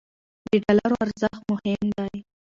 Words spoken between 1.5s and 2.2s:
مهم دی.